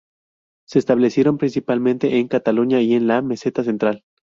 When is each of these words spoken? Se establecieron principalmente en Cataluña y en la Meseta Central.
Se 0.67 0.79
establecieron 0.79 1.37
principalmente 1.37 2.17
en 2.17 2.27
Cataluña 2.27 2.81
y 2.81 2.95
en 2.95 3.05
la 3.05 3.21
Meseta 3.21 3.63
Central. 3.63 4.01